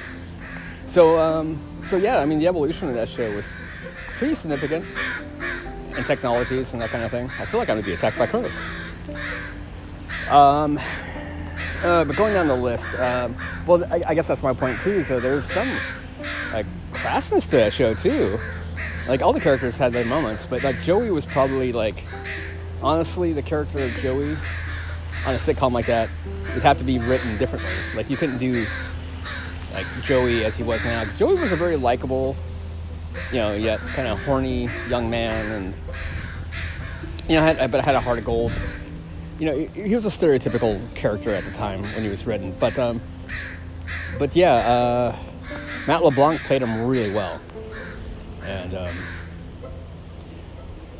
So, 0.88 1.20
um, 1.20 1.60
so 1.86 1.98
yeah, 1.98 2.20
I 2.20 2.26
mean, 2.26 2.40
the 2.40 2.48
evolution 2.48 2.88
of 2.88 2.96
that 2.96 3.10
show 3.10 3.30
was 3.36 3.52
pretty 4.18 4.36
significant 4.36 4.86
in 5.98 6.04
technologies 6.04 6.74
and 6.74 6.82
that 6.82 6.90
kind 6.90 7.04
of 7.04 7.12
thing. 7.12 7.26
I 7.26 7.46
feel 7.46 7.60
like 7.60 7.70
I'm 7.70 7.78
gonna 7.78 7.86
be 7.86 7.94
attacked 7.94 8.18
by 8.18 8.26
crows. 8.26 8.58
Um, 10.30 10.80
uh, 11.84 12.04
but 12.04 12.16
going 12.16 12.34
down 12.34 12.48
the 12.48 12.56
list, 12.56 12.94
um, 13.00 13.36
well, 13.66 13.84
I, 13.86 14.04
I, 14.08 14.14
guess 14.14 14.28
that's 14.28 14.44
my 14.44 14.54
point 14.54 14.78
too. 14.80 15.04
So 15.04 15.20
there's 15.20 15.50
some 15.50 15.70
like 16.52 16.66
crassness 16.98 17.50
to 17.50 17.58
that 17.58 17.74
show 17.74 17.94
too. 17.94 18.39
Like 19.08 19.22
all 19.22 19.34
the 19.34 19.39
characters 19.39 19.77
had 19.77 19.94
their 19.94 20.06
moments, 20.06 20.46
but 20.46 20.63
like 20.63 20.82
Joey 20.82 21.12
was 21.12 21.25
probably 21.25 21.72
like, 21.72 22.04
honestly, 22.82 23.34
the 23.34 23.42
character 23.42 23.80
of 23.80 23.92
Joey 23.98 24.32
on 25.25 25.36
a 25.36 25.38
sitcom 25.38 25.72
like 25.72 25.86
that 25.88 26.10
would 26.54 26.63
have 26.63 26.77
to 26.80 26.84
be 26.84 27.00
written 27.00 27.38
differently. 27.38 27.72
Like 27.96 28.10
you 28.10 28.18
couldn't 28.18 28.38
do 28.38 28.66
like 29.74 29.86
Joey 30.04 30.44
as 30.46 30.58
he 30.58 30.63
was 30.63 30.84
now. 30.84 31.01
Because 31.01 31.20
Joey 31.20 31.36
was 31.36 31.51
a 31.51 31.56
very 31.56 31.77
likable, 31.77 32.36
you 33.32 33.38
know, 33.38 33.54
yet 33.54 33.80
kind 33.80 34.08
of 34.08 34.22
horny 34.25 34.70
young 34.89 35.10
man, 35.10 35.51
and 35.51 35.74
you 37.30 37.36
know, 37.36 37.42
had, 37.42 37.72
but 37.72 37.82
I 37.82 37.84
had 37.84 37.96
a 37.96 38.01
heart 38.01 38.20
of 38.20 38.25
gold 38.25 38.51
you 39.39 39.46
know, 39.46 39.56
he 39.74 39.94
was 39.94 40.06
a 40.06 40.10
stereotypical 40.10 40.94
character 40.96 41.32
at 41.32 41.44
the 41.46 41.51
time 41.51 41.84
when 41.84 42.04
he 42.04 42.10
was 42.10 42.25
written, 42.25 42.56
but 42.60 42.77
um, 42.80 43.01
but 44.18 44.36
yeah, 44.36 44.54
uh, 44.56 45.16
Matt 45.88 46.03
LeBlanc 46.03 46.41
played 46.41 46.62
him 46.62 46.86
really 46.86 47.13
well, 47.13 47.39
and 48.44 48.74
um, 48.74 48.96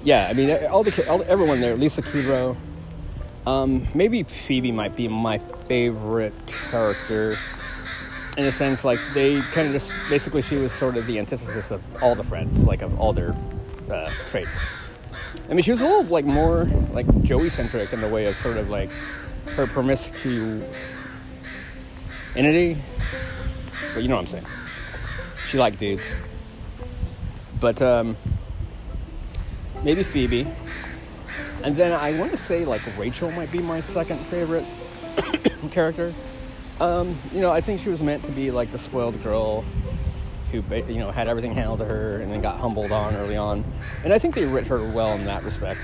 yeah, 0.04 0.28
I 0.30 0.34
mean, 0.34 0.66
all 0.68 0.84
the 0.84 1.10
all, 1.10 1.22
everyone 1.28 1.60
there, 1.60 1.76
Lisa 1.76 2.02
Kudrow, 2.02 2.56
um, 3.46 3.86
maybe 3.94 4.24
Phoebe 4.24 4.72
might 4.72 4.96
be 4.96 5.10
my 5.10 5.40
favorite 5.68 6.34
character. 6.48 7.38
In 8.38 8.46
a 8.46 8.52
sense, 8.52 8.86
like 8.86 9.00
they 9.14 9.42
kind 9.42 9.68
of 9.68 9.74
just 9.74 9.92
basically 10.10 10.42
she 10.44 10.58
was 10.58 10.72
sort 10.72 10.96
of 10.96 11.08
the 11.08 11.18
antithesis 11.18 11.72
of 11.72 11.82
all 12.04 12.14
the 12.16 12.24
friends, 12.24 12.64
like 12.64 12.82
of 12.84 13.00
all 13.00 13.12
their 13.12 13.36
uh, 13.92 14.10
traits. 14.30 14.60
I 15.50 15.54
mean, 15.54 15.64
she 15.64 15.72
was 15.72 15.82
a 15.82 15.86
little 15.86 16.04
like 16.04 16.26
more 16.26 16.66
like 16.92 17.08
Joey 17.24 17.50
centric 17.50 17.92
in 17.94 18.00
the 18.00 18.08
way 18.08 18.26
of 18.26 18.36
sort 18.38 18.58
of 18.58 18.70
like 18.70 18.92
her 19.56 19.66
promiscuity. 19.66 20.66
But 23.94 24.04
you 24.04 24.08
know 24.08 24.16
what 24.16 24.22
I'm 24.22 24.28
saying. 24.28 24.46
She 25.48 25.58
liked 25.58 25.80
dudes. 25.80 26.12
But 27.62 27.82
um, 27.82 28.18
maybe 29.82 30.04
Phoebe. 30.04 30.46
And 31.64 31.74
then 31.74 31.94
I 31.94 32.20
want 32.20 32.32
to 32.32 32.38
say 32.38 32.66
like 32.66 32.82
Rachel 32.98 33.32
might 33.32 33.50
be 33.50 33.60
my 33.60 33.80
second 33.80 34.20
favorite 34.20 34.66
character. 35.72 36.14
Um, 36.82 37.18
you 37.34 37.40
know, 37.40 37.52
I 37.52 37.62
think 37.62 37.80
she 37.80 37.90
was 37.90 38.04
meant 38.04 38.26
to 38.26 38.32
be 38.34 38.52
like 38.52 38.72
the 38.72 38.78
spoiled 38.78 39.24
girl 39.24 39.64
who 40.52 40.62
you 40.92 41.00
know 41.00 41.12
had 41.12 41.30
everything 41.30 41.54
handled 41.54 41.80
to 41.80 41.86
her 41.86 42.20
and 42.20 42.32
then 42.32 42.42
got 42.42 42.60
humbled 42.60 42.92
on 42.92 43.16
early 43.16 43.38
on, 43.38 43.64
and 44.04 44.14
I 44.14 44.20
think 44.20 44.36
they 44.36 44.46
writ 44.46 44.68
her 44.68 44.80
well 44.92 45.14
in 45.14 45.26
that 45.26 45.44
respect. 45.44 45.80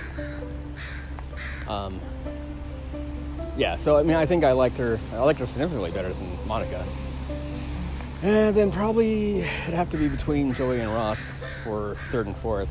Um, 1.68 2.00
yeah, 3.58 3.76
so 3.76 3.98
I 3.98 4.04
mean, 4.04 4.16
I 4.16 4.26
think 4.26 4.44
I 4.44 4.52
liked 4.52 4.78
her. 4.78 5.00
I 5.14 5.20
liked 5.20 5.40
her 5.40 5.46
significantly 5.46 5.92
better 5.92 6.14
than 6.14 6.48
Monica. 6.48 6.86
And 8.24 8.56
then 8.56 8.72
probably 8.72 9.40
it'd 9.40 9.74
have 9.74 9.90
to 9.90 9.98
be 9.98 10.08
between 10.08 10.54
Joey 10.54 10.80
and 10.80 10.90
Ross 10.90 11.44
for 11.62 11.96
third 12.10 12.26
and 12.26 12.38
fourth. 12.38 12.70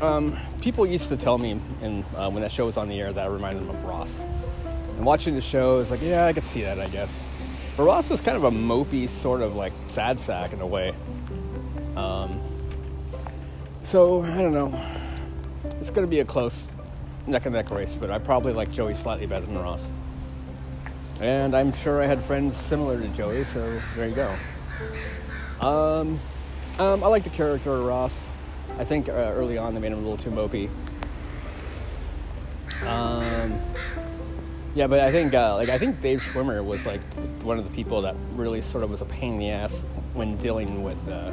Um, 0.00 0.38
people 0.60 0.86
used 0.86 1.08
to 1.08 1.16
tell 1.16 1.38
me 1.38 1.60
in, 1.82 2.04
uh, 2.16 2.30
when 2.30 2.42
that 2.42 2.52
show 2.52 2.66
was 2.66 2.76
on 2.76 2.88
the 2.88 3.00
air 3.00 3.12
that 3.12 3.24
I 3.24 3.26
reminded 3.26 3.62
them 3.66 3.70
of 3.70 3.84
Ross. 3.84 4.22
And 4.96 5.04
watching 5.04 5.34
the 5.34 5.40
show 5.40 5.80
is 5.80 5.90
like, 5.90 6.00
yeah, 6.00 6.26
I 6.26 6.32
could 6.32 6.44
see 6.44 6.62
that, 6.62 6.78
I 6.78 6.86
guess. 6.86 7.24
But 7.76 7.82
Ross 7.82 8.08
was 8.10 8.20
kind 8.20 8.36
of 8.36 8.44
a 8.44 8.50
mopey, 8.52 9.08
sort 9.08 9.42
of 9.42 9.56
like 9.56 9.72
sad 9.88 10.20
sack 10.20 10.52
in 10.52 10.60
a 10.60 10.66
way. 10.66 10.94
Um, 11.96 12.38
so 13.82 14.22
I 14.22 14.36
don't 14.36 14.54
know. 14.54 14.72
It's 15.80 15.90
going 15.90 16.06
to 16.06 16.10
be 16.10 16.20
a 16.20 16.24
close 16.24 16.68
neck 17.26 17.46
and 17.46 17.56
neck 17.56 17.72
race, 17.72 17.96
but 17.96 18.12
I 18.12 18.20
probably 18.20 18.52
like 18.52 18.70
Joey 18.70 18.94
slightly 18.94 19.26
better 19.26 19.46
than 19.46 19.58
Ross. 19.58 19.90
And 21.20 21.54
I'm 21.54 21.72
sure 21.72 22.00
I 22.00 22.06
had 22.06 22.22
friends 22.24 22.56
similar 22.56 23.00
to 23.00 23.08
Joey, 23.08 23.44
so 23.44 23.80
there 23.96 24.08
you 24.08 24.14
go. 24.14 24.34
Um, 25.60 26.20
um, 26.78 27.02
I 27.02 27.08
like 27.08 27.24
the 27.24 27.30
character 27.30 27.70
of 27.72 27.84
Ross. 27.84 28.28
I 28.78 28.84
think 28.84 29.08
uh, 29.08 29.32
early 29.34 29.58
on 29.58 29.74
they 29.74 29.80
made 29.80 29.92
him 29.92 29.98
a 29.98 30.02
little 30.02 30.16
too 30.16 30.30
mopey. 30.30 30.70
Um, 32.86 33.60
yeah, 34.76 34.86
but 34.86 35.00
I 35.00 35.10
think 35.10 35.34
uh, 35.34 35.56
like 35.56 35.70
I 35.70 35.78
think 35.78 36.00
Dave 36.00 36.22
Schwimmer 36.22 36.64
was 36.64 36.86
like 36.86 37.00
one 37.42 37.58
of 37.58 37.64
the 37.64 37.70
people 37.70 38.00
that 38.02 38.14
really 38.34 38.60
sort 38.60 38.84
of 38.84 38.90
was 38.90 39.00
a 39.00 39.06
pain 39.06 39.32
in 39.32 39.38
the 39.40 39.50
ass 39.50 39.84
when 40.14 40.36
dealing 40.36 40.84
with 40.84 41.08
uh, 41.08 41.32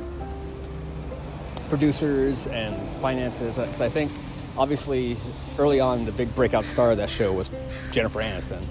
producers 1.70 2.48
and 2.48 2.76
finances. 3.02 3.58
Because 3.58 3.82
I 3.82 3.90
think 3.90 4.12
obviously 4.58 5.18
early 5.60 5.80
on 5.80 6.06
the 6.06 6.12
big 6.12 6.34
breakout 6.34 6.66
star 6.66 6.90
of 6.90 6.98
that 6.98 7.10
show 7.10 7.32
was 7.32 7.52
Jennifer 7.92 8.20
Aniston. 8.20 8.66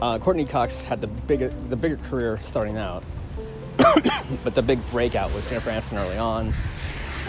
Uh, 0.00 0.18
Courteney 0.18 0.44
Cox 0.44 0.80
had 0.82 1.00
the 1.00 1.06
bigger 1.06 1.48
the 1.68 1.76
bigger 1.76 1.96
career 1.96 2.38
starting 2.38 2.76
out, 2.76 3.04
but 4.44 4.54
the 4.54 4.62
big 4.62 4.84
breakout 4.90 5.32
was 5.32 5.46
Jennifer 5.46 5.70
Aniston 5.70 5.98
early 5.98 6.18
on, 6.18 6.52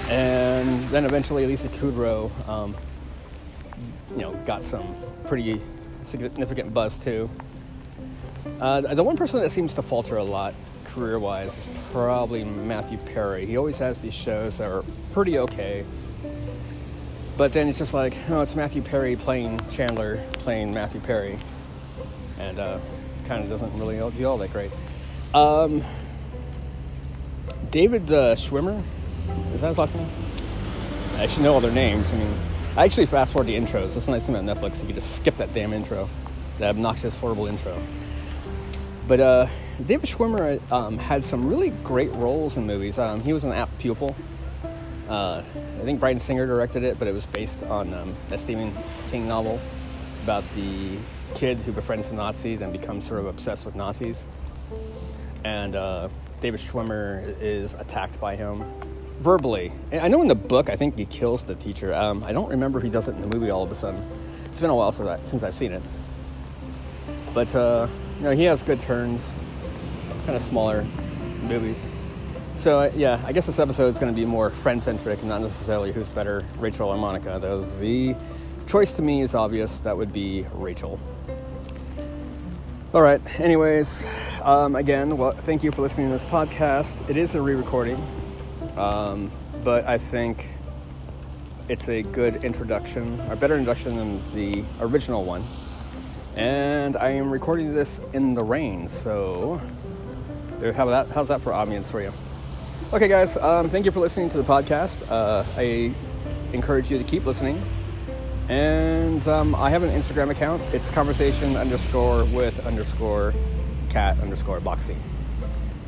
and 0.10 0.82
then 0.90 1.06
eventually 1.06 1.46
Lisa 1.46 1.70
Kudrow, 1.70 2.32
um, 2.50 2.76
you 4.12 4.22
know, 4.22 4.34
got 4.46 4.64
some 4.64 4.96
pretty 5.28 5.62
significant 6.04 6.74
buzz 6.74 6.98
too. 6.98 7.30
Uh, 8.60 8.82
the 8.94 9.04
one 9.04 9.18
person 9.18 9.42
that 9.42 9.52
seems 9.52 9.74
to 9.74 9.82
falter 9.82 10.18
a 10.18 10.24
lot 10.24 10.54
career 10.86 11.20
wise 11.20 11.58
is 11.58 11.68
probably 11.92 12.46
Matthew 12.46 12.98
Perry. 13.00 13.46
He 13.46 13.58
always 13.58 13.78
has 13.80 14.00
these 14.00 14.14
shows 14.14 14.60
that 14.60 14.72
are 14.72 14.84
pretty 15.14 15.40
okay. 15.40 15.84
But 17.38 17.52
then 17.52 17.68
it's 17.68 17.80
just 17.80 17.94
like, 17.94 18.16
oh, 18.30 18.42
it's 18.42 18.56
Matthew 18.56 18.82
Perry 18.82 19.18
playing 19.18 19.60
Chandler, 19.70 20.24
playing 20.34 20.74
Matthew 20.74 21.02
Perry. 21.02 21.38
And 22.40 22.60
uh, 22.60 22.80
kind 23.26 23.44
of 23.44 23.50
doesn't 23.50 23.78
really 23.80 23.98
do 24.12 24.26
all 24.26 24.38
that 24.38 24.52
great. 24.52 24.72
Um, 25.34 25.84
David 27.72 28.12
uh, 28.12 28.36
Schwimmer, 28.36 28.82
is 29.54 29.62
that 29.62 29.70
his 29.70 29.78
last 29.78 29.96
name? 29.96 30.08
I 31.18 31.28
should 31.28 31.44
know 31.44 31.54
all 31.54 31.62
their 31.62 31.72
names. 31.72 32.14
I 32.14 32.18
mean, 32.18 32.34
I 32.78 32.84
actually 32.84 33.06
fast 33.06 33.34
forward 33.34 33.48
the 33.48 33.56
intros. 33.56 33.94
That's 33.94 34.06
the 34.06 34.12
nice 34.12 34.26
thing 34.26 34.36
about 34.36 34.58
Netflix. 34.58 34.80
You 34.80 34.88
can 34.88 34.96
just 34.96 35.16
skip 35.16 35.38
that 35.38 35.54
damn 35.54 35.74
intro, 35.74 36.10
that 36.60 36.70
obnoxious, 36.70 37.18
horrible 37.18 37.48
intro. 37.48 37.78
But 39.08 39.20
uh, 39.20 39.48
David 39.86 40.10
Schwimmer 40.10 40.60
um, 40.72 40.98
had 40.98 41.24
some 41.24 41.48
really 41.48 41.70
great 41.70 42.12
roles 42.14 42.58
in 42.58 42.66
movies. 42.66 43.00
Um, 43.00 43.22
he 43.22 43.34
was 43.34 43.44
an 43.44 43.52
apt 43.52 43.78
pupil. 43.80 44.16
Uh, 45.08 45.44
I 45.80 45.84
think 45.84 46.00
Bryan 46.00 46.20
Singer 46.20 46.48
directed 46.48 46.84
it, 46.84 46.98
but 46.98 47.08
it 47.08 47.14
was 47.14 47.26
based 47.26 47.64
on 47.64 47.94
um, 47.94 48.16
a 48.32 48.38
Stephen 48.38 48.74
King 49.08 49.28
novel 49.28 49.60
about 50.26 50.44
the 50.56 50.98
kid 51.36 51.60
who 51.60 51.72
befriends 51.72 52.10
the 52.10 52.16
Nazis 52.16 52.62
and 52.62 52.74
becomes 52.74 53.06
sort 53.06 53.20
of 53.20 53.28
obsessed 53.28 53.64
with 53.64 53.76
Nazis. 53.76 54.26
And 55.44 55.76
uh, 55.76 56.10
David 56.42 56.60
Schwimmer 56.60 57.40
is 57.40 57.76
attacked 57.76 58.20
by 58.20 58.36
him 58.36 58.64
verbally. 59.20 59.72
I 59.92 60.08
know 60.08 60.24
in 60.24 60.28
the 60.28 60.34
book, 60.34 60.72
I 60.72 60.76
think 60.76 60.98
he 60.98 61.06
kills 61.06 61.46
the 61.46 61.54
teacher. 61.54 61.94
Um, 61.94 62.24
I 62.24 62.34
don't 62.34 62.50
remember 62.50 62.80
if 62.80 62.84
he 62.84 62.90
does 62.90 63.08
it 63.08 63.12
in 63.12 63.22
the 63.22 63.28
movie 63.28 63.52
all 63.52 63.62
of 63.62 63.72
a 63.72 63.76
sudden. 63.76 64.04
It's 64.46 64.60
been 64.60 64.72
a 64.72 64.76
while 64.76 64.92
since, 64.92 65.08
I, 65.08 65.24
since 65.26 65.44
I've 65.44 65.54
seen 65.54 65.74
it. 65.74 65.84
But, 67.36 67.54
uh, 67.54 67.88
you 68.18 68.24
know, 68.24 68.32
he 68.32 68.46
has 68.46 68.64
good 68.64 68.80
turns, 68.80 69.36
kind 70.26 70.36
of 70.36 70.42
smaller 70.42 70.84
movies. 71.44 71.86
So 72.58 72.80
uh, 72.80 72.92
yeah, 72.96 73.22
I 73.26 73.34
guess 73.34 73.46
this 73.46 73.60
episode 73.60 73.90
is 73.90 74.00
going 74.00 74.12
to 74.12 74.20
be 74.20 74.26
more 74.26 74.50
friend 74.50 74.82
centric, 74.82 75.24
not 75.24 75.42
necessarily 75.42 75.92
who's 75.92 76.10
better, 76.10 76.46
Rachel 76.58 76.90
or 76.90 76.98
Monica. 76.98 77.38
Though 77.40 77.66
the 77.66 78.16
choice 78.68 78.94
to 78.94 79.02
me 79.02 79.22
is 79.22 79.36
obvious. 79.36 79.80
That 79.80 79.98
would 79.98 80.12
be 80.12 80.46
Rachel. 80.54 81.00
All 82.94 83.02
right. 83.02 83.22
Anyways, 83.40 84.08
um, 84.42 84.76
again, 84.76 85.18
well, 85.18 85.32
thank 85.32 85.64
you 85.64 85.72
for 85.72 85.82
listening 85.82 86.08
to 86.08 86.14
this 86.14 86.26
podcast. 86.26 87.10
It 87.10 87.18
is 87.18 87.36
a 87.36 87.42
re-recording, 87.42 88.02
um, 88.78 89.32
but 89.64 89.86
I 89.86 89.98
think 89.98 90.48
it's 91.68 91.90
a 91.90 92.04
good 92.04 92.44
introduction, 92.44 93.20
a 93.30 93.36
better 93.36 93.56
introduction 93.56 93.96
than 93.96 94.24
the 94.34 94.64
original 94.80 95.24
one. 95.24 95.44
And 96.36 96.96
I 96.96 97.10
am 97.12 97.32
recording 97.32 97.74
this 97.74 98.00
in 98.14 98.34
the 98.34 98.44
rain, 98.44 98.88
so 98.88 99.62
how 100.76 100.86
that, 100.86 101.08
how's 101.10 101.28
that 101.30 101.42
for 101.42 101.54
audience 101.54 101.90
for 101.90 102.02
you? 102.02 102.14
Okay, 102.94 103.08
guys, 103.08 103.36
um, 103.38 103.70
thank 103.70 103.86
you 103.86 103.92
for 103.92 104.00
listening 104.00 104.30
to 104.30 104.38
the 104.38 104.44
podcast. 104.44 105.10
Uh, 105.10 105.44
I 105.58 105.94
encourage 106.54 106.92
you 106.92 106.98
to 106.98 107.04
keep 107.04 107.26
listening. 107.26 107.62
And 108.48 109.28
um, 109.28 109.56
I 109.56 109.72
have 109.72 109.82
an 109.82 109.90
Instagram 109.90 110.30
account. 110.30 110.62
It's 110.74 110.92
conversation 110.92 111.58
underscore 111.58 112.26
with 112.26 112.64
underscore 112.68 113.34
cat 113.90 114.20
underscore 114.20 114.60
boxing. 114.60 115.02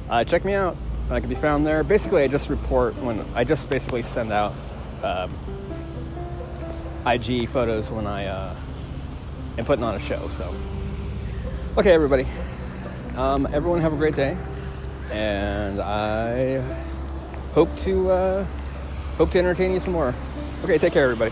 Uh, 0.09 0.23
check 0.23 0.43
me 0.43 0.53
out. 0.53 0.75
I 1.11 1.19
can 1.19 1.29
be 1.29 1.35
found 1.35 1.67
there. 1.67 1.83
Basically, 1.83 2.23
I 2.23 2.27
just 2.27 2.49
report 2.49 2.95
when 2.95 3.23
I 3.35 3.43
just 3.43 3.69
basically 3.69 4.01
send 4.01 4.31
out 4.31 4.53
um, 5.03 5.31
IG 7.05 7.47
photos 7.49 7.91
when 7.91 8.07
I 8.07 8.25
uh, 8.25 8.55
am 9.57 9.65
putting 9.65 9.85
on 9.85 9.93
a 9.93 9.99
show. 9.99 10.27
So, 10.29 10.53
okay, 11.77 11.91
everybody. 11.91 12.25
Um, 13.15 13.47
everyone 13.53 13.81
have 13.81 13.93
a 13.93 13.97
great 13.97 14.15
day, 14.15 14.35
and 15.11 15.79
I 15.79 16.61
hope 17.53 17.75
to 17.77 18.09
uh, 18.09 18.45
hope 19.17 19.29
to 19.31 19.39
entertain 19.39 19.73
you 19.73 19.79
some 19.79 19.93
more. 19.93 20.13
Okay, 20.63 20.77
take 20.77 20.93
care, 20.93 21.03
everybody. 21.03 21.31